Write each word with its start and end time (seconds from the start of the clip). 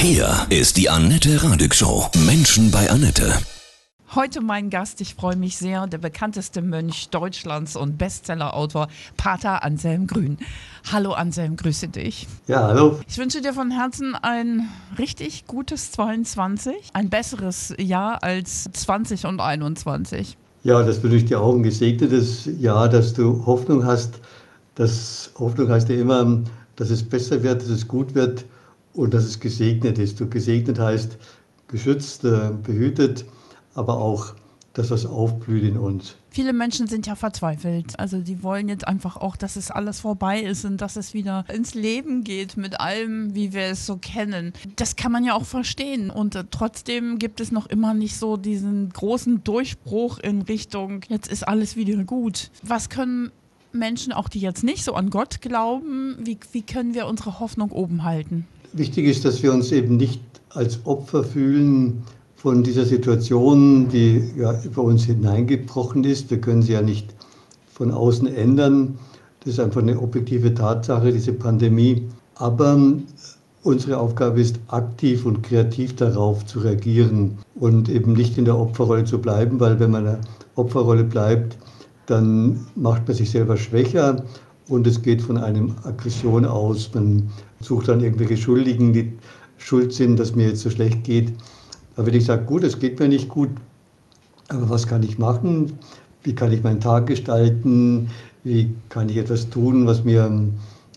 Hier 0.00 0.46
ist 0.48 0.76
die 0.76 0.88
Annette 0.88 1.42
Radig 1.42 1.74
Show. 1.74 2.06
Menschen 2.24 2.70
bei 2.70 2.88
Annette. 2.88 3.32
Heute 4.14 4.40
mein 4.40 4.70
Gast, 4.70 5.00
ich 5.00 5.16
freue 5.16 5.34
mich 5.34 5.56
sehr, 5.56 5.88
der 5.88 5.98
bekannteste 5.98 6.62
Mönch 6.62 7.08
Deutschlands 7.08 7.74
und 7.74 7.98
Bestsellerautor 7.98 8.86
Pater 9.16 9.64
Anselm 9.64 10.06
Grün. 10.06 10.38
Hallo 10.92 11.14
Anselm, 11.14 11.56
grüße 11.56 11.88
dich. 11.88 12.28
Ja, 12.46 12.68
hallo. 12.68 13.00
Ich 13.08 13.18
wünsche 13.18 13.40
dir 13.40 13.52
von 13.52 13.72
Herzen 13.72 14.14
ein 14.14 14.68
richtig 15.00 15.48
gutes 15.48 15.90
22, 15.90 16.74
ein 16.92 17.10
besseres 17.10 17.74
Jahr 17.76 18.22
als 18.22 18.70
20 18.72 19.26
und 19.26 19.40
21. 19.40 20.36
Ja, 20.62 20.80
das 20.84 21.02
wünsche 21.02 21.16
ich 21.16 21.24
dir 21.24 21.40
auch 21.40 21.56
ein 21.56 21.64
gesegnetes 21.64 22.48
Jahr, 22.60 22.88
dass 22.88 23.14
du 23.14 23.44
Hoffnung 23.46 23.84
hast. 23.84 24.20
Das 24.76 25.32
Hoffnung 25.40 25.68
heißt 25.68 25.88
ja 25.88 25.96
immer, 25.96 26.40
dass 26.76 26.90
es 26.90 27.02
besser 27.02 27.42
wird, 27.42 27.62
dass 27.62 27.70
es 27.70 27.88
gut 27.88 28.14
wird 28.14 28.44
und 28.94 29.14
dass 29.14 29.24
es 29.24 29.40
gesegnet 29.40 29.98
ist. 29.98 30.20
Und 30.20 30.30
gesegnet 30.30 30.78
heißt 30.78 31.18
geschützt, 31.68 32.24
äh, 32.24 32.50
behütet 32.62 33.24
aber 33.74 33.98
auch 33.98 34.34
das, 34.72 34.90
was 34.90 35.06
aufblüht 35.06 35.64
in 35.64 35.76
uns. 35.76 36.14
Viele 36.30 36.52
Menschen 36.52 36.86
sind 36.86 37.06
ja 37.06 37.16
verzweifelt. 37.16 37.98
Also 37.98 38.20
die 38.20 38.42
wollen 38.42 38.68
jetzt 38.68 38.86
einfach 38.86 39.16
auch, 39.16 39.34
dass 39.34 39.56
es 39.56 39.70
alles 39.70 40.00
vorbei 40.00 40.40
ist 40.40 40.64
und 40.64 40.80
dass 40.80 40.96
es 40.96 41.14
wieder 41.14 41.44
ins 41.52 41.74
Leben 41.74 42.22
geht 42.22 42.56
mit 42.56 42.78
allem, 42.78 43.34
wie 43.34 43.52
wir 43.52 43.62
es 43.62 43.86
so 43.86 43.96
kennen. 43.96 44.52
Das 44.76 44.94
kann 44.94 45.10
man 45.10 45.24
ja 45.24 45.34
auch 45.34 45.44
verstehen. 45.44 46.10
Und 46.10 46.36
äh, 46.36 46.44
trotzdem 46.50 47.18
gibt 47.18 47.40
es 47.40 47.50
noch 47.50 47.66
immer 47.66 47.92
nicht 47.92 48.16
so 48.16 48.36
diesen 48.36 48.90
großen 48.90 49.42
Durchbruch 49.42 50.18
in 50.18 50.42
Richtung, 50.42 51.00
jetzt 51.08 51.28
ist 51.28 51.46
alles 51.46 51.74
wieder 51.74 52.04
gut. 52.04 52.50
Was 52.62 52.88
können 52.88 53.32
Menschen, 53.72 54.12
auch 54.12 54.28
die 54.28 54.40
jetzt 54.40 54.62
nicht 54.64 54.84
so 54.84 54.94
an 54.94 55.10
Gott 55.10 55.40
glauben, 55.40 56.16
wie, 56.20 56.38
wie 56.52 56.62
können 56.62 56.94
wir 56.94 57.06
unsere 57.06 57.40
Hoffnung 57.40 57.72
oben 57.72 58.04
halten? 58.04 58.46
Wichtig 58.72 59.06
ist, 59.06 59.24
dass 59.24 59.42
wir 59.42 59.52
uns 59.52 59.72
eben 59.72 59.96
nicht 59.96 60.20
als 60.50 60.80
Opfer 60.84 61.24
fühlen 61.24 62.02
von 62.36 62.62
dieser 62.62 62.84
Situation, 62.84 63.88
die 63.88 64.22
ja 64.36 64.54
über 64.62 64.82
uns 64.82 65.04
hineingebrochen 65.04 66.04
ist. 66.04 66.30
Wir 66.30 66.40
können 66.40 66.62
sie 66.62 66.72
ja 66.72 66.82
nicht 66.82 67.14
von 67.72 67.90
außen 67.90 68.28
ändern. 68.28 68.98
Das 69.40 69.54
ist 69.54 69.60
einfach 69.60 69.82
eine 69.82 70.00
objektive 70.00 70.54
Tatsache, 70.54 71.12
diese 71.12 71.32
Pandemie. 71.32 72.08
Aber 72.36 72.78
unsere 73.62 73.98
Aufgabe 73.98 74.40
ist, 74.40 74.60
aktiv 74.68 75.24
und 75.26 75.42
kreativ 75.42 75.96
darauf 75.96 76.46
zu 76.46 76.60
reagieren 76.60 77.38
und 77.54 77.88
eben 77.88 78.12
nicht 78.12 78.38
in 78.38 78.44
der 78.44 78.58
Opferrolle 78.58 79.04
zu 79.04 79.18
bleiben, 79.18 79.58
weil 79.60 79.80
wenn 79.80 79.90
man 79.90 80.06
in 80.06 80.12
der 80.12 80.20
Opferrolle 80.54 81.04
bleibt, 81.04 81.56
dann 82.06 82.66
macht 82.74 83.06
man 83.06 83.16
sich 83.16 83.30
selber 83.30 83.56
schwächer 83.56 84.24
und 84.68 84.86
es 84.86 85.02
geht 85.02 85.22
von 85.22 85.38
einem 85.38 85.74
Aggression 85.84 86.44
aus. 86.44 86.90
Man 86.94 87.30
sucht 87.60 87.88
dann 87.88 88.00
irgendwelche 88.00 88.36
Schuldigen, 88.36 88.92
die 88.92 89.12
schuld 89.56 89.92
sind, 89.92 90.18
dass 90.18 90.34
mir 90.34 90.48
jetzt 90.48 90.60
so 90.60 90.70
schlecht 90.70 91.04
geht. 91.04 91.32
Aber 91.96 92.06
wenn 92.06 92.14
ich 92.14 92.26
sage, 92.26 92.44
gut, 92.44 92.62
es 92.62 92.78
geht 92.78 93.00
mir 93.00 93.08
nicht 93.08 93.28
gut, 93.28 93.50
aber 94.48 94.68
was 94.70 94.86
kann 94.86 95.02
ich 95.02 95.18
machen? 95.18 95.78
Wie 96.22 96.34
kann 96.34 96.52
ich 96.52 96.62
meinen 96.62 96.80
Tag 96.80 97.06
gestalten? 97.06 98.10
Wie 98.44 98.74
kann 98.88 99.08
ich 99.08 99.16
etwas 99.16 99.50
tun, 99.50 99.86
was 99.86 100.04
mir 100.04 100.30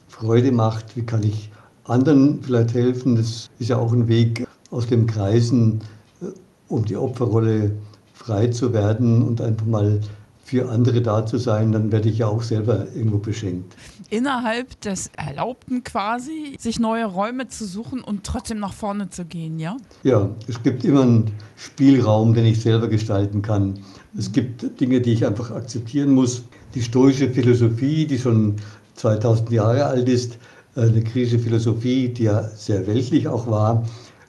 Freude 0.07 0.51
macht? 0.51 0.95
Wie 0.95 1.03
kann 1.03 1.23
ich 1.23 1.49
anderen 1.85 2.41
vielleicht 2.43 2.73
helfen? 2.73 3.15
Das 3.15 3.49
ist 3.59 3.69
ja 3.69 3.77
auch 3.77 3.93
ein 3.93 4.07
Weg 4.07 4.45
aus 4.69 4.87
dem 4.87 5.05
Kreisen, 5.05 5.81
äh, 6.21 6.25
um 6.67 6.85
die 6.85 6.95
Opferrolle 6.95 7.71
frei 8.13 8.47
zu 8.47 8.73
werden 8.73 9.23
und 9.23 9.41
einfach 9.41 9.65
mal 9.65 9.99
für 10.43 10.69
andere 10.69 11.01
da 11.01 11.25
zu 11.25 11.37
sein, 11.37 11.71
dann 11.71 11.91
werde 11.91 12.09
ich 12.09 12.17
ja 12.17 12.27
auch 12.27 12.41
selber 12.41 12.87
irgendwo 12.93 13.19
beschenkt. 13.19 13.75
Innerhalb 14.09 14.79
des 14.81 15.09
Erlaubten 15.15 15.83
quasi, 15.83 16.57
sich 16.59 16.79
neue 16.79 17.05
Räume 17.05 17.47
zu 17.47 17.65
suchen 17.65 18.01
und 18.01 18.25
trotzdem 18.25 18.59
nach 18.59 18.73
vorne 18.73 19.09
zu 19.09 19.25
gehen, 19.25 19.59
ja? 19.59 19.77
Ja, 20.03 20.29
es 20.47 20.61
gibt 20.61 20.83
immer 20.83 21.03
einen 21.03 21.31
Spielraum, 21.55 22.33
den 22.33 22.45
ich 22.45 22.61
selber 22.61 22.87
gestalten 22.87 23.41
kann. 23.41 23.79
Es 24.17 24.31
gibt 24.31 24.79
Dinge, 24.81 24.99
die 24.99 25.13
ich 25.13 25.25
einfach 25.25 25.51
akzeptieren 25.51 26.11
muss. 26.11 26.43
Die 26.75 26.81
stoische 26.81 27.29
Philosophie, 27.29 28.05
die 28.05 28.17
schon 28.17 28.55
2000 28.95 29.51
Jahre 29.51 29.85
alt 29.85 30.09
ist, 30.09 30.37
äh, 30.75 30.81
eine 30.81 31.01
griechische 31.01 31.39
Philosophie, 31.39 32.09
die 32.09 32.23
ja 32.23 32.43
sehr 32.43 32.85
weltlich 32.87 33.27
auch 33.27 33.47
war, 33.47 33.83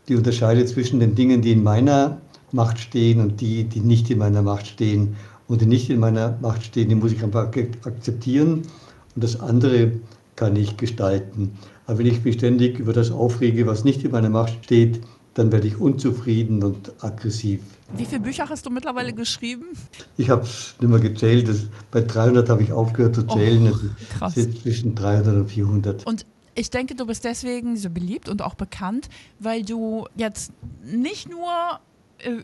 die 0.08 0.16
unterscheidet 0.16 0.68
zwischen 0.68 1.00
den 1.00 1.14
Dingen, 1.14 1.42
die 1.42 1.52
in 1.52 1.62
meiner 1.62 2.20
Macht 2.52 2.78
stehen 2.78 3.20
und 3.20 3.40
die, 3.40 3.64
die 3.64 3.80
nicht 3.80 4.10
in 4.10 4.18
meiner 4.18 4.42
Macht 4.42 4.66
stehen 4.66 5.16
und 5.52 5.60
die 5.60 5.66
nicht 5.66 5.90
in 5.90 6.00
meiner 6.00 6.38
Macht 6.40 6.64
stehen, 6.64 6.88
die 6.88 6.94
muss 6.94 7.12
ich 7.12 7.22
einfach 7.22 7.42
akzeptieren 7.84 8.62
und 9.14 9.22
das 9.22 9.38
andere 9.38 9.92
kann 10.34 10.56
ich 10.56 10.78
gestalten. 10.78 11.58
Aber 11.86 11.98
wenn 11.98 12.06
ich 12.06 12.24
mich 12.24 12.36
ständig 12.36 12.78
über 12.78 12.94
das 12.94 13.10
aufrege, 13.10 13.66
was 13.66 13.84
nicht 13.84 14.02
in 14.02 14.12
meiner 14.12 14.30
Macht 14.30 14.64
steht, 14.64 15.02
dann 15.34 15.52
werde 15.52 15.68
ich 15.68 15.78
unzufrieden 15.78 16.64
und 16.64 16.92
aggressiv. 17.04 17.60
Wie 17.94 18.06
viele 18.06 18.22
Bücher 18.22 18.48
hast 18.48 18.64
du 18.64 18.70
mittlerweile 18.70 19.12
geschrieben? 19.12 19.66
Ich 20.16 20.30
habe 20.30 20.44
es 20.44 20.74
nicht 20.80 20.88
mehr 20.88 21.00
gezählt. 21.00 21.46
Das, 21.46 21.66
bei 21.90 22.00
300 22.00 22.48
habe 22.48 22.62
ich 22.62 22.72
aufgehört 22.72 23.14
zu 23.14 23.24
zählen. 23.24 23.74
Oh, 23.74 24.18
krass. 24.18 24.32
zwischen 24.32 24.94
300 24.94 25.36
und 25.36 25.48
400. 25.50 26.06
Und 26.06 26.24
ich 26.54 26.70
denke, 26.70 26.94
du 26.94 27.04
bist 27.04 27.26
deswegen 27.26 27.76
so 27.76 27.90
beliebt 27.90 28.30
und 28.30 28.40
auch 28.40 28.54
bekannt, 28.54 29.10
weil 29.38 29.64
du 29.64 30.06
jetzt 30.16 30.52
nicht 30.82 31.28
nur 31.28 31.50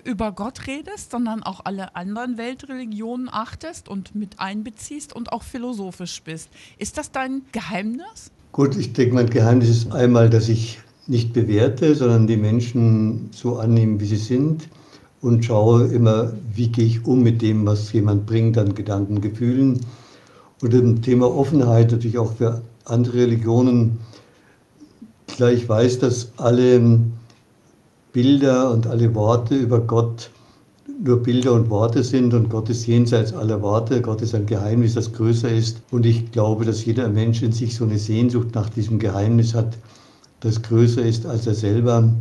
über 0.05 0.33
Gott 0.33 0.66
redest, 0.66 1.11
sondern 1.11 1.43
auch 1.43 1.61
alle 1.65 1.94
anderen 1.97 2.39
Weltreligionen 2.39 3.28
achtest 3.31 3.89
und 3.89 4.15
mit 4.15 4.41
einbeziehst 4.41 5.15
und 5.15 5.33
auch 5.33 5.43
philosophisch 5.43 6.22
bist. 6.22 6.49
Ist 6.78 6.99
das 6.99 7.11
dein 7.11 7.43
Geheimnis? 7.53 8.31
Gut, 8.53 8.77
ich 8.77 8.93
denke, 8.93 9.15
mein 9.15 9.31
Geheimnis 9.31 9.69
ist 9.69 9.93
einmal, 9.93 10.31
dass 10.31 10.49
ich 10.49 10.81
nicht 11.06 11.33
bewerte, 11.33 11.94
sondern 11.94 12.27
die 12.27 12.37
Menschen 12.37 13.31
so 13.33 13.59
annehme, 13.59 14.00
wie 14.00 14.06
sie 14.06 14.16
sind 14.16 14.69
und 15.21 15.44
schaue 15.44 15.87
immer, 15.87 16.33
wie 16.53 16.69
gehe 16.69 16.84
ich 16.84 17.05
um 17.06 17.22
mit 17.22 17.43
dem, 17.43 17.66
was 17.66 17.93
jemand 17.93 18.27
bringt 18.27 18.59
an 18.59 18.75
Gedanken, 18.75 19.21
Gefühlen. 19.21 19.81
Und 20.60 20.75
im 20.75 21.03
Thema 21.03 21.34
Offenheit 21.34 21.93
natürlich 21.93 22.19
auch 22.19 22.34
für 22.34 22.62
andere 22.84 23.19
Religionen. 23.19 23.99
Klar, 25.28 25.53
ich 25.53 25.69
weiß, 25.69 25.99
dass 26.00 26.33
alle 26.37 26.81
Bilder 28.18 28.72
und 28.72 28.88
alle 28.88 29.14
Worte 29.14 29.54
über 29.54 29.78
Gott 29.78 30.30
nur 31.04 31.22
Bilder 31.22 31.52
und 31.52 31.70
Worte 31.70 32.02
sind 32.02 32.34
und 32.34 32.50
Gott 32.50 32.68
ist 32.68 32.84
jenseits 32.84 33.32
aller 33.32 33.62
Worte. 33.62 34.02
Gott 34.02 34.22
ist 34.22 34.34
ein 34.34 34.44
Geheimnis, 34.44 34.94
das 34.94 35.12
größer 35.12 35.48
ist. 35.48 35.80
Und 35.92 36.04
ich 36.04 36.32
glaube, 36.32 36.64
dass 36.64 36.84
jeder 36.84 37.08
Mensch 37.08 37.42
in 37.42 37.52
sich 37.52 37.76
so 37.76 37.84
eine 37.84 37.96
Sehnsucht 37.96 38.56
nach 38.56 38.70
diesem 38.70 38.98
Geheimnis 38.98 39.54
hat, 39.54 39.78
das 40.40 40.60
größer 40.62 41.02
ist 41.02 41.26
als 41.26 41.46
er 41.46 41.54
selber. 41.54 42.12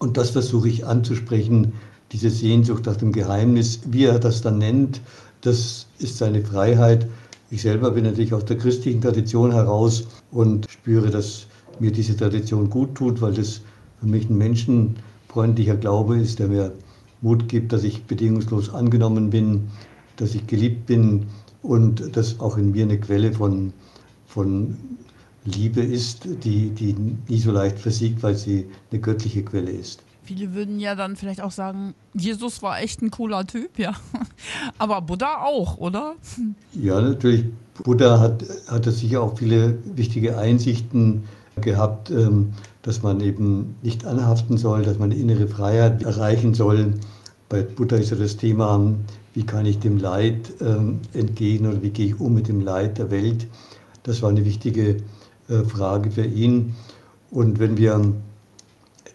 Und 0.00 0.16
das 0.16 0.30
versuche 0.30 0.68
ich 0.68 0.84
anzusprechen, 0.84 1.74
diese 2.10 2.28
Sehnsucht 2.28 2.86
nach 2.86 2.96
dem 2.96 3.12
Geheimnis. 3.12 3.78
Wie 3.86 4.06
er 4.06 4.18
das 4.18 4.42
dann 4.42 4.58
nennt, 4.58 5.00
das 5.42 5.86
ist 6.00 6.18
seine 6.18 6.42
Freiheit. 6.42 7.06
Ich 7.48 7.62
selber 7.62 7.92
bin 7.92 8.02
natürlich 8.02 8.34
aus 8.34 8.46
der 8.46 8.58
christlichen 8.58 9.00
Tradition 9.00 9.52
heraus 9.52 10.04
und 10.32 10.68
spüre, 10.68 11.10
dass 11.10 11.46
mir 11.78 11.92
diese 11.92 12.16
Tradition 12.16 12.68
gut 12.68 12.96
tut, 12.96 13.20
weil 13.20 13.34
das 13.34 13.60
für 14.00 14.08
mich 14.08 14.28
ein 14.28 14.36
menschenfreundlicher 15.32 15.76
Glaube 15.76 16.18
ist, 16.18 16.38
der 16.38 16.48
mir 16.48 16.72
Mut 17.20 17.48
gibt, 17.48 17.72
dass 17.72 17.84
ich 17.84 18.04
bedingungslos 18.04 18.72
angenommen 18.74 19.30
bin, 19.30 19.70
dass 20.16 20.34
ich 20.34 20.46
geliebt 20.46 20.86
bin 20.86 21.26
und 21.62 22.16
dass 22.16 22.40
auch 22.40 22.58
in 22.58 22.72
mir 22.72 22.84
eine 22.84 22.98
Quelle 22.98 23.32
von, 23.32 23.72
von 24.26 24.76
Liebe 25.44 25.80
ist, 25.80 26.26
die, 26.44 26.70
die 26.70 26.94
nie 27.28 27.38
so 27.38 27.52
leicht 27.52 27.78
versiegt, 27.78 28.22
weil 28.22 28.34
sie 28.34 28.66
eine 28.90 29.00
göttliche 29.00 29.44
Quelle 29.44 29.70
ist. 29.70 30.02
Viele 30.24 30.54
würden 30.54 30.78
ja 30.78 30.94
dann 30.94 31.16
vielleicht 31.16 31.40
auch 31.40 31.50
sagen, 31.50 31.94
Jesus 32.14 32.62
war 32.62 32.80
echt 32.80 33.02
ein 33.02 33.10
cooler 33.10 33.44
Typ, 33.44 33.78
ja. 33.78 33.92
Aber 34.78 35.00
Buddha 35.00 35.42
auch, 35.44 35.78
oder? 35.78 36.14
Ja, 36.74 37.00
natürlich. 37.00 37.44
Buddha 37.82 38.20
hat, 38.20 38.44
hatte 38.68 38.92
sicher 38.92 39.22
auch 39.22 39.36
viele 39.36 39.78
wichtige 39.96 40.38
Einsichten 40.38 41.24
gehabt, 41.60 42.10
ähm, 42.10 42.52
dass 42.82 43.02
man 43.02 43.20
eben 43.20 43.76
nicht 43.82 44.06
anhaften 44.06 44.56
soll, 44.56 44.82
dass 44.82 44.98
man 44.98 45.12
innere 45.12 45.46
Freiheit 45.46 46.02
erreichen 46.02 46.54
soll. 46.54 46.94
Bei 47.48 47.62
Buddha 47.62 47.96
ist 47.96 48.10
ja 48.10 48.16
das 48.16 48.36
Thema, 48.36 48.94
wie 49.34 49.44
kann 49.44 49.66
ich 49.66 49.78
dem 49.78 49.98
Leid 49.98 50.52
ähm, 50.60 51.00
entgehen 51.12 51.66
oder 51.66 51.82
wie 51.82 51.90
gehe 51.90 52.06
ich 52.06 52.20
um 52.20 52.34
mit 52.34 52.48
dem 52.48 52.60
Leid 52.60 52.98
der 52.98 53.10
Welt. 53.10 53.46
Das 54.02 54.22
war 54.22 54.30
eine 54.30 54.44
wichtige 54.44 54.96
äh, 55.48 55.62
Frage 55.64 56.10
für 56.10 56.24
ihn. 56.24 56.74
Und 57.30 57.58
wenn 57.58 57.76
wir 57.76 58.12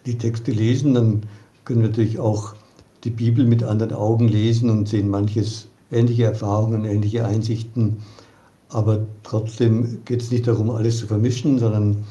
die 0.06 0.18
Texte 0.18 0.50
lesen, 0.50 0.94
dann 0.94 1.22
können 1.64 1.82
wir 1.82 1.88
natürlich 1.88 2.18
auch 2.18 2.54
die 3.04 3.10
Bibel 3.10 3.44
mit 3.44 3.62
anderen 3.62 3.92
Augen 3.92 4.28
lesen 4.28 4.70
und 4.70 4.88
sehen 4.88 5.08
manches 5.08 5.68
ähnliche 5.92 6.24
Erfahrungen, 6.24 6.84
ähnliche 6.84 7.24
Einsichten. 7.24 7.98
Aber 8.70 9.06
trotzdem 9.22 9.98
geht 10.04 10.22
es 10.22 10.30
nicht 10.30 10.46
darum, 10.46 10.70
alles 10.70 10.98
zu 10.98 11.06
vermischen, 11.06 11.58
sondern 11.58 12.04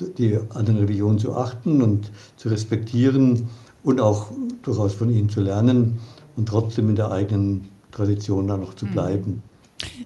die 0.00 0.38
anderen 0.54 0.78
Religionen 0.78 1.18
zu 1.18 1.34
achten 1.34 1.82
und 1.82 2.10
zu 2.36 2.48
respektieren 2.48 3.48
und 3.82 4.00
auch 4.00 4.30
durchaus 4.62 4.94
von 4.94 5.10
ihnen 5.10 5.28
zu 5.28 5.40
lernen 5.40 5.98
und 6.36 6.48
trotzdem 6.48 6.88
in 6.88 6.96
der 6.96 7.10
eigenen 7.10 7.68
Tradition 7.90 8.46
dann 8.46 8.60
noch 8.60 8.74
zu 8.74 8.86
mhm. 8.86 8.92
bleiben. 8.92 9.42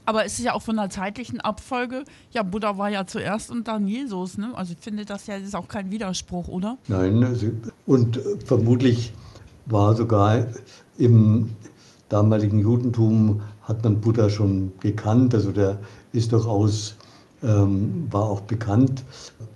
Aber 0.05 0.25
es 0.25 0.39
ist 0.39 0.45
ja 0.45 0.53
auch 0.53 0.63
von 0.63 0.77
der 0.77 0.91
zeitlichen 0.91 1.41
Abfolge, 1.41 2.05
ja, 2.31 2.43
Buddha 2.43 2.77
war 2.77 2.91
ja 2.91 3.07
zuerst 3.07 3.51
und 3.51 3.69
dann 3.69 3.87
Jesus, 3.87 4.37
ne? 4.37 4.53
Also 4.55 4.75
ich 4.75 4.79
finde, 4.79 5.05
das 5.05 5.27
ja 5.27 5.37
ist 5.37 5.57
auch 5.57 5.69
kein 5.69 5.91
Widerspruch, 5.91 6.49
oder? 6.49 6.77
Nein, 6.89 7.25
also, 7.25 7.47
und 7.87 8.21
vermutlich 8.45 9.13
war 9.67 9.95
sogar 9.95 10.47
im 10.99 11.51
damaligen 12.09 12.59
Judentum 12.59 13.41
hat 13.63 13.83
man 13.85 14.01
Buddha 14.01 14.29
schon 14.29 14.73
gekannt, 14.81 15.35
also 15.35 15.53
der 15.53 15.79
ist 16.13 16.33
durchaus, 16.33 16.97
ähm, 17.43 18.07
war 18.11 18.25
auch 18.25 18.43
bekannt. 18.43 19.05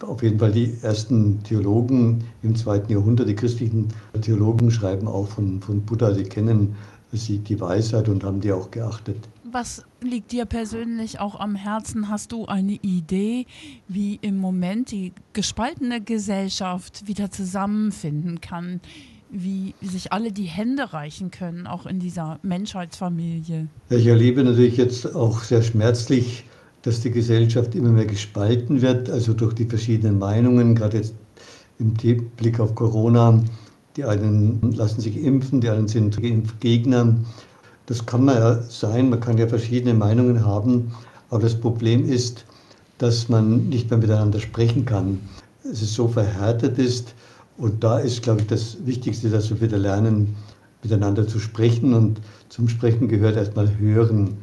Auf 0.01 0.23
jeden 0.23 0.39
Fall 0.39 0.53
die 0.53 0.75
ersten 0.83 1.43
Theologen 1.43 2.25
im 2.43 2.55
zweiten 2.55 2.93
Jahrhundert, 2.93 3.29
die 3.29 3.35
christlichen 3.35 3.89
Theologen 4.21 4.71
schreiben 4.71 5.09
auch 5.09 5.29
von, 5.29 5.61
von 5.61 5.83
Buddha, 5.83 6.15
sie 6.15 6.25
kennen 6.25 6.77
sie 7.13 7.39
die 7.39 7.61
Weisheit 7.61 8.09
und 8.09 8.25
haben 8.25 8.41
die 8.41 8.53
auch 8.53 8.71
geachtet. 8.71 9.17
Was 9.51 9.85
liegt 10.01 10.33
dir 10.33 10.45
persönlich 10.45 11.21
auch 11.21 11.39
am 11.39 11.55
Herzen? 11.55 12.09
Hast 12.09 12.33
du 12.33 12.47
eine 12.47 12.75
Idee, 12.75 13.47
wie 13.89 14.19
im 14.21 14.39
Moment 14.39 14.91
die 14.91 15.13
gespaltene 15.33 16.01
Gesellschaft 16.01 17.07
wieder 17.07 17.31
zusammenfinden 17.31 18.41
kann? 18.41 18.81
Wie 19.31 19.75
sich 19.81 20.13
alle 20.13 20.33
die 20.33 20.45
Hände 20.45 20.93
reichen 20.93 21.31
können, 21.31 21.67
auch 21.67 21.87
in 21.87 21.99
dieser 21.99 22.39
Menschheitsfamilie? 22.43 23.69
Ich 23.91 24.07
erlebe 24.07 24.45
natürlich 24.45 24.77
jetzt 24.77 25.15
auch 25.15 25.41
sehr 25.41 25.63
schmerzlich, 25.63 26.45
dass 26.87 27.01
die 27.01 27.11
Gesellschaft 27.11 27.75
immer 27.75 27.89
mehr 27.89 28.07
gespalten 28.07 28.81
wird, 28.81 29.11
also 29.11 29.35
durch 29.35 29.55
die 29.55 29.65
verschiedenen 29.65 30.21
Meinungen, 30.21 30.77
gerade 30.77 30.99
jetzt 30.99 31.15
im 31.81 31.95
Blick 31.95 32.61
auf 32.61 32.77
Corona. 32.77 33.43
Die 33.97 34.05
einen 34.05 34.61
lassen 34.73 35.01
sich 35.01 35.21
impfen, 35.21 35.61
die 35.61 35.69
anderen 35.69 35.89
sind 35.89 36.17
Impfgegner. 36.23 37.17
Das 37.87 38.07
kann 38.07 38.25
man 38.25 38.37
ja 38.37 38.63
sein, 38.63 39.11
man 39.11 39.19
kann 39.19 39.37
ja 39.37 39.49
verschiedene 39.49 39.95
Meinungen 39.95 40.47
haben, 40.47 40.93
aber 41.31 41.43
das 41.43 41.57
Problem 41.57 42.09
ist, 42.09 42.45
dass 42.99 43.29
man 43.29 43.69
nicht 43.69 43.91
mehr 43.91 43.99
miteinander 43.99 44.39
sprechen 44.39 44.85
kann. 44.85 45.19
Es 45.65 45.83
ist 45.83 45.95
so 45.95 46.07
verhärtet 46.07 46.79
ist 46.79 47.15
und 47.59 47.83
da 47.83 47.99
ist, 47.99 48.23
glaube 48.23 48.43
ich, 48.43 48.47
das 48.47 48.77
Wichtigste, 48.85 49.29
dass 49.29 49.51
wir 49.51 49.61
wieder 49.61 49.79
lernen, 49.79 50.37
miteinander 50.85 51.27
zu 51.27 51.41
sprechen 51.41 51.95
und 51.95 52.21
zum 52.49 52.69
Sprechen 52.69 53.09
gehört 53.09 53.35
erstmal 53.35 53.77
hören 53.77 54.37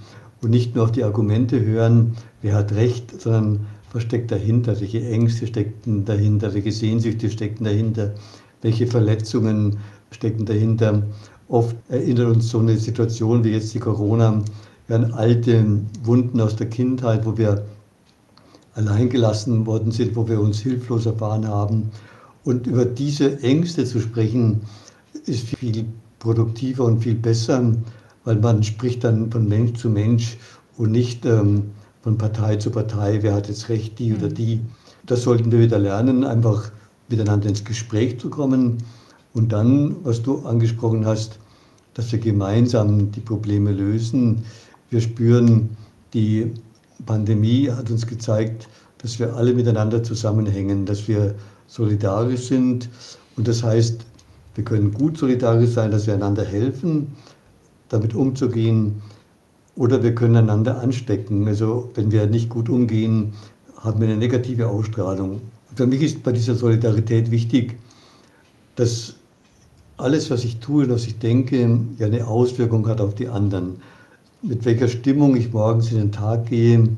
und 0.43 0.49
nicht 0.49 0.75
nur 0.75 0.83
auf 0.83 0.91
die 0.91 1.03
Argumente 1.03 1.63
hören, 1.63 2.15
wer 2.41 2.55
hat 2.55 2.73
recht, 2.73 3.21
sondern 3.21 3.65
was 3.93 4.03
steckt 4.03 4.31
dahinter, 4.31 4.79
welche 4.79 5.05
Ängste 5.07 5.47
stecken 5.47 6.03
dahinter, 6.05 6.53
welche 6.53 6.71
Sehnsüchte 6.71 7.29
stecken 7.29 7.63
dahinter, 7.63 8.13
welche 8.61 8.87
Verletzungen 8.87 9.77
stecken 10.11 10.45
dahinter? 10.45 11.03
Oft 11.47 11.75
erinnert 11.89 12.35
uns 12.35 12.49
so 12.49 12.59
eine 12.59 12.77
Situation 12.77 13.43
wie 13.43 13.51
jetzt 13.51 13.73
die 13.73 13.79
Corona 13.79 14.43
an 14.89 15.13
alte 15.13 15.65
Wunden 16.03 16.41
aus 16.41 16.55
der 16.55 16.69
Kindheit, 16.69 17.25
wo 17.25 17.37
wir 17.37 17.63
alleingelassen 18.75 19.65
worden 19.65 19.91
sind, 19.91 20.15
wo 20.15 20.27
wir 20.27 20.39
uns 20.39 20.59
hilflos 20.59 21.05
erfahren 21.05 21.47
haben. 21.47 21.91
Und 22.43 22.67
über 22.67 22.85
diese 22.85 23.39
Ängste 23.41 23.85
zu 23.85 23.99
sprechen, 23.99 24.61
ist 25.25 25.47
viel 25.47 25.85
produktiver 26.19 26.85
und 26.85 27.03
viel 27.03 27.15
besser, 27.15 27.73
weil 28.25 28.37
man 28.37 28.63
spricht 28.63 29.03
dann 29.03 29.31
von 29.31 29.47
Mensch 29.47 29.79
zu 29.79 29.89
Mensch 29.89 30.37
und 30.77 30.91
nicht 30.91 31.25
ähm, 31.25 31.71
von 32.01 32.17
Partei 32.17 32.57
zu 32.57 32.69
Partei, 32.69 33.19
wer 33.21 33.33
hat 33.33 33.47
jetzt 33.47 33.69
recht, 33.69 33.99
die 33.99 34.13
oder 34.13 34.29
mhm. 34.29 34.33
die. 34.33 34.61
Das 35.05 35.23
sollten 35.23 35.51
wir 35.51 35.59
wieder 35.59 35.79
lernen, 35.79 36.23
einfach 36.23 36.71
miteinander 37.09 37.49
ins 37.49 37.63
Gespräch 37.63 38.19
zu 38.19 38.29
kommen. 38.29 38.77
Und 39.33 39.51
dann, 39.51 39.95
was 40.03 40.21
du 40.21 40.39
angesprochen 40.45 41.05
hast, 41.05 41.39
dass 41.93 42.11
wir 42.11 42.19
gemeinsam 42.19 43.11
die 43.11 43.19
Probleme 43.19 43.71
lösen. 43.71 44.43
Wir 44.89 45.01
spüren, 45.01 45.69
die 46.13 46.53
Pandemie 47.05 47.69
hat 47.69 47.89
uns 47.89 48.05
gezeigt, 48.05 48.67
dass 48.99 49.19
wir 49.19 49.35
alle 49.35 49.53
miteinander 49.53 50.03
zusammenhängen, 50.03 50.85
dass 50.85 51.07
wir 51.07 51.35
solidarisch 51.67 52.47
sind. 52.47 52.89
Und 53.35 53.47
das 53.47 53.63
heißt, 53.63 54.05
wir 54.55 54.63
können 54.63 54.93
gut 54.93 55.17
solidarisch 55.17 55.71
sein, 55.71 55.91
dass 55.91 56.07
wir 56.07 56.13
einander 56.13 56.45
helfen, 56.45 57.07
damit 57.93 58.13
umzugehen. 58.15 59.01
Oder 59.75 60.03
wir 60.03 60.13
können 60.13 60.35
einander 60.35 60.79
anstecken. 60.79 61.47
Also 61.47 61.89
wenn 61.95 62.11
wir 62.11 62.27
nicht 62.27 62.49
gut 62.49 62.69
umgehen, 62.69 63.33
haben 63.77 63.99
wir 64.01 64.07
eine 64.07 64.17
negative 64.17 64.67
Ausstrahlung. 64.67 65.41
Für 65.75 65.87
mich 65.87 66.01
ist 66.01 66.23
bei 66.23 66.31
dieser 66.31 66.55
Solidarität 66.55 67.31
wichtig, 67.31 67.77
dass 68.75 69.15
alles, 69.97 70.29
was 70.29 70.43
ich 70.43 70.59
tue, 70.59 70.89
was 70.89 71.05
ich 71.05 71.19
denke, 71.19 71.79
ja 71.97 72.07
eine 72.07 72.27
Auswirkung 72.27 72.87
hat 72.87 73.01
auf 73.01 73.15
die 73.15 73.27
anderen. 73.27 73.77
Mit 74.41 74.65
welcher 74.65 74.87
Stimmung 74.87 75.35
ich 75.35 75.53
morgens 75.53 75.91
in 75.91 75.97
den 75.97 76.11
Tag 76.11 76.47
gehe, 76.47 76.89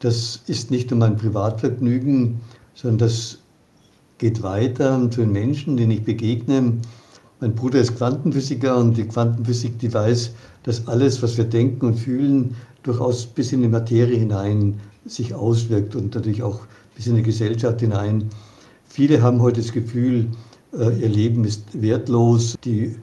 das 0.00 0.40
ist 0.46 0.70
nicht 0.70 0.90
nur 0.90 1.00
mein 1.00 1.16
Privatvergnügen, 1.16 2.40
sondern 2.74 2.98
das 2.98 3.38
geht 4.18 4.42
weiter 4.42 5.10
zu 5.10 5.20
den 5.20 5.32
Menschen, 5.32 5.76
denen 5.76 5.92
ich 5.92 6.04
begegne. 6.04 6.74
Mein 7.42 7.54
Bruder 7.54 7.80
ist 7.80 7.96
Quantenphysiker 7.96 8.76
und 8.76 8.98
die 8.98 9.04
Quantenphysik, 9.04 9.78
die 9.78 9.94
weiß, 9.94 10.32
dass 10.62 10.86
alles, 10.86 11.22
was 11.22 11.38
wir 11.38 11.44
denken 11.44 11.86
und 11.86 11.94
fühlen, 11.98 12.54
durchaus 12.82 13.24
bis 13.24 13.52
in 13.52 13.62
die 13.62 13.68
Materie 13.68 14.18
hinein 14.18 14.78
sich 15.06 15.32
auswirkt 15.32 15.96
und 15.96 16.14
natürlich 16.14 16.42
auch 16.42 16.60
bis 16.94 17.06
in 17.06 17.16
die 17.16 17.22
Gesellschaft 17.22 17.80
hinein. 17.80 18.28
Viele 18.84 19.22
haben 19.22 19.40
heute 19.40 19.62
das 19.62 19.72
Gefühl, 19.72 20.26
äh, 20.78 21.00
ihr 21.00 21.08
Leben 21.08 21.44
ist 21.44 21.64
wertlos, 21.80 22.58
die 22.62 22.94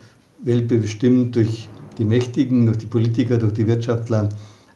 Welt 0.44 0.68
bestimmt 0.68 1.36
durch 1.36 1.68
die 1.98 2.06
Mächtigen, 2.06 2.68
durch 2.68 2.78
die 2.78 2.86
Politiker, 2.86 3.40
durch 3.40 3.54
die 3.54 3.66
Wirtschaftler. 3.66 4.30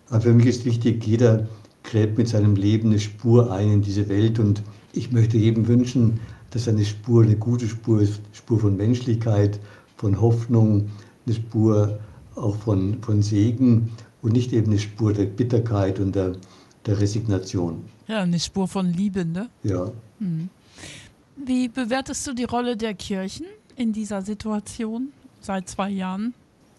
Aber 0.09 0.21
für 0.21 0.33
mich 0.33 0.47
ist 0.47 0.65
wichtig, 0.65 1.05
jeder 1.05 1.47
gräbt 1.83 2.17
mit 2.17 2.27
seinem 2.27 2.55
Leben 2.55 2.89
eine 2.89 2.99
Spur 2.99 3.51
ein 3.51 3.71
in 3.73 3.81
diese 3.83 4.09
Welt 4.09 4.39
und 4.39 4.63
ich 4.93 5.11
möchte 5.11 5.37
jedem 5.37 5.67
wünschen, 5.67 6.19
dass 6.51 6.67
eine 6.67 6.85
Spur 6.85 7.23
eine 7.23 7.35
gute 7.35 7.67
Spur 7.67 8.01
ist, 8.01 8.21
Spur 8.33 8.59
von 8.59 8.77
Menschlichkeit, 8.77 9.59
von 9.97 10.19
Hoffnung, 10.21 10.89
eine 11.25 11.35
Spur 11.35 11.99
auch 12.35 12.55
von, 12.55 13.01
von 13.01 13.21
Segen 13.21 13.91
und 14.21 14.33
nicht 14.33 14.53
eben 14.53 14.67
eine 14.71 14.79
Spur 14.79 15.13
der 15.13 15.25
Bitterkeit 15.25 15.99
und 15.99 16.15
der, 16.15 16.33
der 16.85 16.99
Resignation. 16.99 17.83
Ja, 18.07 18.21
eine 18.21 18.39
Spur 18.39 18.67
von 18.67 18.91
Liebe, 18.93 19.25
ne? 19.25 19.49
Ja. 19.63 19.91
Mhm. 20.19 20.49
Wie 21.43 21.67
bewertest 21.67 22.27
du 22.27 22.33
die 22.33 22.43
Rolle 22.43 22.77
der 22.77 22.93
Kirchen 22.93 23.45
in 23.75 23.93
dieser 23.93 24.21
Situation 24.21 25.09
seit 25.39 25.69
zwei 25.69 25.89
Jahren? 25.89 26.33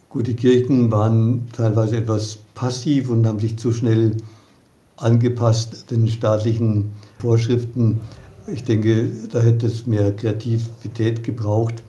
Gut, 0.09 0.27
die 0.27 0.35
Kirchen 0.35 0.91
waren 0.91 1.49
teilweise 1.53 1.97
etwas 1.97 2.39
passiv 2.55 3.09
und 3.09 3.27
haben 3.27 3.41
sich 3.41 3.57
zu 3.57 3.73
schnell 3.73 4.17
angepasst 4.97 5.91
den 5.91 6.07
staatlichen 6.07 6.93
Vorschriften. 7.19 8.01
Ich 8.49 8.65
denke, 8.65 9.09
da 9.31 9.41
hätte 9.41 9.67
es 9.67 9.87
mehr 9.87 10.15
Kreativität 10.17 11.23
gebraucht. 11.23 11.83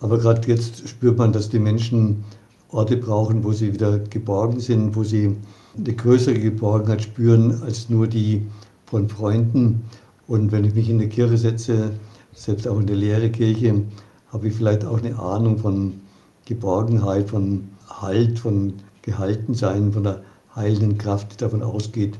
Aber 0.00 0.18
gerade 0.18 0.46
jetzt 0.46 0.86
spürt 0.86 1.16
man, 1.16 1.32
dass 1.32 1.48
die 1.48 1.58
Menschen 1.58 2.24
Orte 2.70 2.98
brauchen, 2.98 3.42
wo 3.42 3.52
sie 3.52 3.72
wieder 3.72 3.98
geborgen 3.98 4.60
sind, 4.60 4.94
wo 4.94 5.02
sie 5.02 5.34
eine 5.76 5.94
größere 5.94 6.38
Geborgenheit 6.38 7.02
spüren 7.02 7.62
als 7.62 7.88
nur 7.88 8.06
die 8.06 8.46
von 8.84 9.08
Freunden. 9.08 9.84
Und 10.26 10.52
wenn 10.52 10.64
ich 10.64 10.74
mich 10.74 10.90
in 10.90 11.00
eine 11.00 11.08
Kirche 11.08 11.38
setze, 11.38 11.92
selbst 12.34 12.68
auch 12.68 12.78
in 12.78 12.86
der 12.86 12.96
leere 12.96 13.30
Kirche, 13.30 13.82
habe 14.30 14.48
ich 14.48 14.54
vielleicht 14.54 14.84
auch 14.84 15.02
eine 15.02 15.18
Ahnung 15.18 15.58
von 15.58 16.00
Geborgenheit, 16.44 17.30
von 17.30 17.68
Halt, 17.88 18.38
von 18.38 18.74
Gehaltensein, 19.00 19.92
von 19.92 20.02
der 20.02 20.22
heilenden 20.54 20.98
Kraft, 20.98 21.32
die 21.32 21.36
davon 21.38 21.62
ausgeht. 21.62 22.18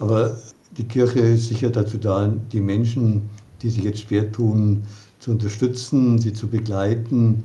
Aber 0.00 0.36
die 0.76 0.84
Kirche 0.84 1.20
ist 1.20 1.48
sicher 1.48 1.70
dazu 1.70 1.98
da, 1.98 2.28
die 2.52 2.60
Menschen, 2.60 3.28
die 3.62 3.70
sich 3.70 3.84
jetzt 3.84 4.00
schwer 4.00 4.30
tun, 4.30 4.84
zu 5.18 5.32
unterstützen, 5.32 6.18
sie 6.18 6.32
zu 6.32 6.48
begleiten. 6.48 7.44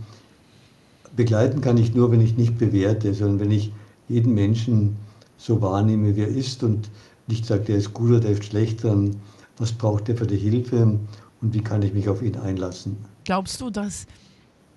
Begleiten 1.15 1.61
kann 1.61 1.77
ich 1.77 1.93
nur, 1.93 2.11
wenn 2.11 2.21
ich 2.21 2.37
nicht 2.37 2.57
bewerte, 2.57 3.13
sondern 3.13 3.39
wenn 3.39 3.51
ich 3.51 3.71
jeden 4.07 4.33
Menschen 4.33 4.95
so 5.37 5.61
wahrnehme, 5.61 6.15
wie 6.15 6.21
er 6.21 6.27
ist 6.27 6.63
und 6.63 6.89
nicht 7.27 7.45
sage, 7.45 7.63
der 7.63 7.77
ist 7.77 7.93
gut 7.93 8.09
oder 8.09 8.19
der 8.19 8.31
ist 8.31 8.45
schlecht, 8.45 8.81
sondern 8.81 9.19
was 9.57 9.71
braucht 9.71 10.09
er 10.09 10.15
für 10.15 10.27
die 10.27 10.37
Hilfe 10.37 10.99
und 11.41 11.53
wie 11.53 11.61
kann 11.61 11.81
ich 11.81 11.93
mich 11.93 12.07
auf 12.07 12.21
ihn 12.21 12.35
einlassen. 12.35 12.97
Glaubst 13.23 13.59
du, 13.61 13.69
dass 13.69 14.05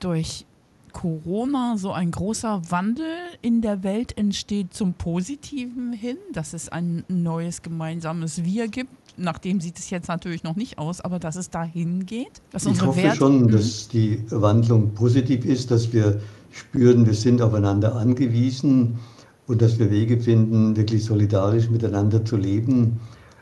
durch 0.01 0.45
Corona 0.93 1.77
so 1.77 1.93
ein 1.93 2.11
großer 2.11 2.63
Wandel 2.71 3.07
in 3.43 3.63
der 3.63 3.83
Welt 3.83 4.17
entsteht 4.17 4.75
zum 4.75 4.95
Positiven 4.95 5.93
hin, 5.93 6.17
dass 6.33 6.53
es 6.53 6.69
ein 6.69 7.05
neues 7.09 7.63
gemeinsames 7.63 8.45
Wir 8.45 8.69
gibt? 8.69 8.91
Nachdem 9.17 9.61
sieht 9.61 9.79
es 9.79 9.91
jetzt 9.91 10.09
natürlich 10.09 10.45
noch 10.45 10.57
nicht 10.57 10.79
aus, 10.79 11.01
aber 11.01 11.19
dass 11.19 11.37
es 11.37 11.51
dahin 11.51 12.07
geht? 12.07 12.41
Dass 12.53 12.67
ich 12.67 12.81
hoffe 12.81 13.03
Werte 13.03 13.17
schon, 13.17 13.43
mhm. 13.43 13.51
dass 13.51 13.89
die 13.89 14.23
Wandlung 14.31 14.95
positiv 14.95 15.45
ist, 15.45 15.71
dass 15.71 15.93
wir 15.93 16.21
spüren, 16.51 17.07
wir 17.07 17.15
sind 17.15 17.43
aufeinander 17.43 17.97
angewiesen 17.97 18.99
und 19.47 19.63
dass 19.63 19.79
wir 19.79 19.91
Wege 19.91 20.21
finden, 20.21 20.77
wirklich 20.77 21.05
solidarisch 21.05 21.71
miteinander 21.71 22.25
zu 22.25 22.37
leben, 22.37 23.01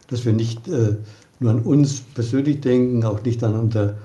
dass 0.08 0.24
wir 0.24 0.32
nicht 0.32 0.68
äh, 0.68 0.96
nur 1.40 1.50
an 1.50 1.60
uns 1.60 2.00
persönlich 2.00 2.60
denken, 2.60 3.04
auch 3.04 3.22
nicht 3.22 3.42
an 3.44 3.54
unsere 3.54 3.96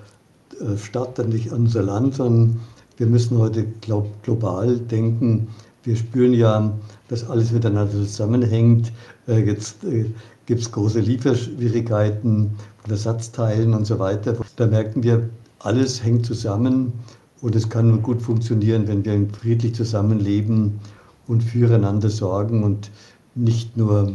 äh, 0.60 0.78
Stadt, 0.78 1.18
nicht 1.28 1.52
an 1.52 1.62
unser 1.62 1.84
Land, 1.84 2.16
sondern 2.16 2.60
wir 2.98 3.08
müssen 3.08 3.38
heute 3.38 3.66
glaub, 3.82 4.22
global 4.24 4.78
denken. 4.80 5.48
Wir 5.84 5.96
spüren 5.96 6.34
ja, 6.34 6.72
dass 7.08 7.28
alles 7.30 7.52
miteinander 7.52 7.92
zusammenhängt. 7.92 8.92
Äh, 9.28 9.46
jetzt 9.46 9.84
äh, 9.84 10.06
gibt 10.46 10.62
es 10.62 10.72
große 10.72 11.00
Lieferschwierigkeiten 11.00 12.52
von 12.78 12.92
Ersatzteilen 12.92 13.74
und 13.74 13.86
so 13.86 14.00
weiter. 14.00 14.36
Da 14.56 14.68
merken 14.68 15.04
wir, 15.04 15.30
alles 15.60 16.04
hängt 16.04 16.26
zusammen 16.26 16.94
und 17.42 17.56
es 17.56 17.70
kann 17.70 17.88
nur 17.90 18.00
gut 18.00 18.22
funktionieren, 18.22 18.88
wenn 18.88 19.06
wir 19.06 19.28
friedlich 19.40 19.76
zusammenleben 19.76 20.80
und 21.28 21.42
füreinander 21.44 22.10
sorgen 22.10 22.64
und 22.64 22.92
nicht 23.36 23.78
nur 23.78 24.14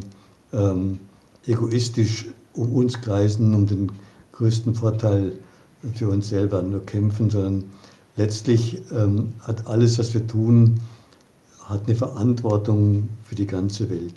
ähm, 0.52 0.98
egoistisch 1.46 2.26
um 2.54 2.72
uns 2.72 3.00
kreisen, 3.00 3.54
um 3.54 3.66
den 3.66 3.92
größten 4.32 4.74
Vorteil 4.74 5.32
für 5.94 6.08
uns 6.08 6.28
selber 6.28 6.62
nur 6.62 6.84
kämpfen, 6.84 7.30
sondern 7.30 7.64
letztlich 8.16 8.82
ähm, 8.92 9.32
hat 9.40 9.66
alles, 9.66 9.98
was 9.98 10.12
wir 10.14 10.26
tun, 10.26 10.80
hat 11.64 11.86
eine 11.86 11.96
Verantwortung 11.96 13.08
für 13.24 13.34
die 13.34 13.46
ganze 13.46 13.88
Welt. 13.90 14.14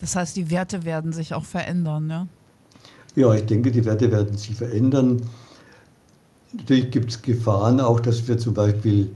Das 0.00 0.16
heißt, 0.16 0.36
die 0.36 0.50
Werte 0.50 0.84
werden 0.84 1.12
sich 1.12 1.34
auch 1.34 1.44
verändern, 1.44 2.10
ja? 2.10 2.26
Ja, 3.14 3.34
ich 3.34 3.46
denke, 3.46 3.70
die 3.70 3.84
Werte 3.84 4.10
werden 4.10 4.36
sich 4.36 4.54
verändern. 4.54 5.22
Natürlich 6.52 6.90
gibt 6.90 7.10
es 7.10 7.22
Gefahren 7.22 7.80
auch, 7.80 8.00
dass 8.00 8.28
wir 8.28 8.36
zum 8.36 8.52
Beispiel 8.52 9.10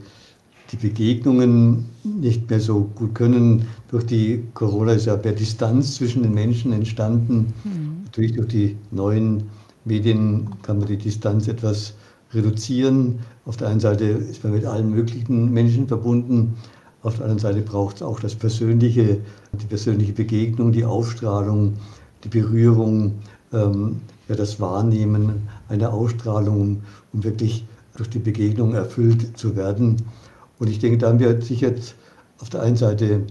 die 0.71 0.77
Begegnungen 0.77 1.85
nicht 2.03 2.49
mehr 2.49 2.59
so 2.59 2.89
gut 2.95 3.13
können. 3.13 3.67
Durch 3.89 4.05
die 4.05 4.43
Corona 4.53 4.93
ist 4.93 5.05
ja 5.05 5.17
mehr 5.17 5.33
Distanz 5.33 5.95
zwischen 5.95 6.23
den 6.23 6.33
Menschen 6.33 6.71
entstanden. 6.71 7.53
Mhm. 7.63 8.03
Natürlich 8.05 8.33
durch 8.33 8.47
die 8.47 8.77
neuen 8.89 9.43
Medien 9.85 10.47
kann 10.61 10.79
man 10.79 10.87
die 10.87 10.97
Distanz 10.97 11.47
etwas 11.47 11.93
reduzieren. 12.33 13.19
Auf 13.45 13.57
der 13.57 13.69
einen 13.69 13.79
Seite 13.79 14.05
ist 14.05 14.43
man 14.43 14.53
mit 14.53 14.65
allen 14.65 14.89
möglichen 14.89 15.51
Menschen 15.51 15.87
verbunden. 15.87 16.55
Auf 17.03 17.15
der 17.15 17.25
anderen 17.25 17.39
Seite 17.39 17.61
braucht 17.61 17.97
es 17.97 18.01
auch 18.03 18.19
das 18.19 18.35
Persönliche, 18.35 19.19
die 19.53 19.65
persönliche 19.65 20.13
Begegnung, 20.13 20.71
die 20.71 20.85
Ausstrahlung, 20.85 21.73
die 22.23 22.29
Berührung, 22.29 23.13
ähm, 23.53 24.01
ja, 24.29 24.35
das 24.35 24.59
Wahrnehmen 24.59 25.47
einer 25.67 25.91
Ausstrahlung, 25.91 26.83
um 27.11 27.23
wirklich 27.23 27.65
durch 27.97 28.09
die 28.09 28.19
Begegnung 28.19 28.73
erfüllt 28.73 29.37
zu 29.37 29.55
werden. 29.55 29.97
Und 30.59 30.69
ich 30.69 30.79
denke, 30.79 30.99
da 30.99 31.09
haben 31.09 31.19
wir 31.19 31.41
sicher 31.41 31.73
auf 32.39 32.49
der 32.49 32.61
einen 32.61 32.77
Seite 32.77 33.23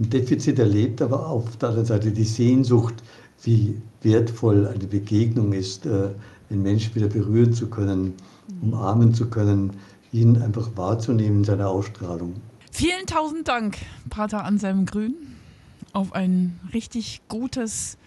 ein 0.00 0.10
Defizit 0.10 0.58
erlebt, 0.58 1.02
aber 1.02 1.28
auf 1.28 1.56
der 1.56 1.70
anderen 1.70 1.86
Seite 1.86 2.10
die 2.10 2.24
Sehnsucht, 2.24 2.94
wie 3.42 3.80
wertvoll 4.02 4.66
eine 4.66 4.86
Begegnung 4.86 5.52
ist, 5.52 5.86
äh, 5.86 6.08
einen 6.50 6.62
Menschen 6.62 6.94
wieder 6.94 7.08
berühren 7.08 7.52
zu 7.52 7.68
können, 7.68 8.14
umarmen 8.62 9.14
zu 9.14 9.28
können, 9.28 9.72
ihn 10.12 10.40
einfach 10.40 10.70
wahrzunehmen 10.76 11.38
in 11.38 11.44
seiner 11.44 11.68
Ausstrahlung. 11.68 12.34
Vielen 12.70 13.06
tausend 13.06 13.48
Dank, 13.48 13.78
Pater 14.10 14.44
Anselm 14.44 14.86
Grün, 14.86 15.14
auf 15.92 16.14
ein 16.14 16.58
richtig 16.72 17.22
gutes 17.28 17.98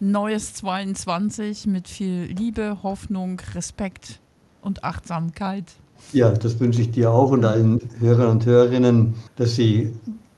neues 0.00 0.54
22 0.54 1.66
mit 1.66 1.88
viel 1.88 2.24
Liebe, 2.24 2.78
Hoffnung, 2.82 3.40
Respekt 3.54 4.20
und 4.62 4.84
Achtsamkeit. 4.84 5.64
Ja, 6.12 6.30
das 6.30 6.60
wünsche 6.60 6.82
ich 6.82 6.90
dir 6.90 7.10
auch 7.10 7.30
und 7.30 7.44
allen 7.44 7.80
Hörern 7.98 8.30
und 8.30 8.46
Hörerinnen, 8.46 9.14
dass 9.36 9.54
sie 9.54 9.92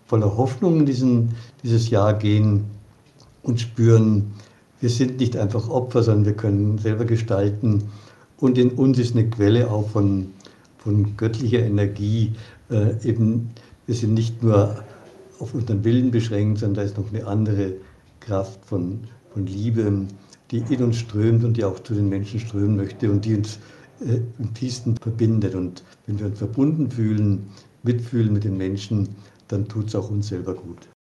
voller 0.06 0.36
Hoffnung 0.36 0.80
in 0.80 0.86
diesen, 0.86 1.34
dieses 1.62 1.90
Jahr 1.90 2.14
gehen 2.14 2.64
und 3.42 3.60
spüren, 3.60 4.34
wir 4.80 4.90
sind 4.90 5.18
nicht 5.18 5.36
einfach 5.36 5.68
Opfer, 5.68 6.02
sondern 6.02 6.26
wir 6.26 6.34
können 6.34 6.78
selber 6.78 7.04
gestalten. 7.04 7.84
Und 8.38 8.59
in 8.59 8.71
uns 8.71 8.99
ist 8.99 9.14
eine 9.14 9.28
Quelle 9.28 9.71
auch 9.71 9.88
von, 9.90 10.28
von 10.78 11.16
göttlicher 11.16 11.61
Energie. 11.61 12.33
Äh, 12.71 13.09
eben, 13.09 13.50
wir 13.87 13.95
sind 13.95 14.14
nicht 14.14 14.43
nur 14.43 14.83
auf 15.38 15.55
unseren 15.55 15.85
Willen 15.85 16.11
beschränkt, 16.11 16.59
sondern 16.59 16.75
da 16.75 16.83
ist 16.83 16.99
noch 16.99 17.12
eine 17.12 17.26
andere 17.26 17.75
Kraft 18.21 18.64
von, 18.64 19.00
von 19.33 19.47
Liebe, 19.47 20.07
die 20.50 20.59
in 20.69 20.83
uns 20.83 20.99
strömt 20.99 21.45
und 21.45 21.57
die 21.57 21.64
auch 21.64 21.81
zu 21.81 21.95
den 21.95 22.09
Menschen 22.09 22.40
strömen 22.40 22.76
möchte 22.76 23.11
und 23.11 23.25
die 23.25 23.35
uns 23.35 23.59
äh, 24.00 24.21
im 24.38 24.52
tiefsten 24.55 24.97
verbindet. 24.97 25.55
Und 25.55 25.83
wenn 26.07 26.19
wir 26.19 26.26
uns 26.26 26.38
verbunden 26.38 26.90
fühlen, 26.90 27.49
mitfühlen 27.83 28.33
mit 28.33 28.45
den 28.45 28.57
Menschen, 28.57 29.09
dann 29.49 29.66
tut 29.69 29.88
es 29.88 29.95
auch 29.95 30.11
uns 30.11 30.28
selber 30.28 30.55
gut. 30.55 30.88